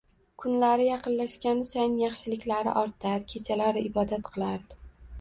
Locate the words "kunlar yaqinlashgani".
0.43-1.69